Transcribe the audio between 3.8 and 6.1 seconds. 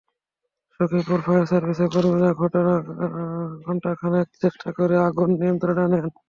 খানেক চেষ্টা করে আগুন নিয়ন্ত্রণে আনেন।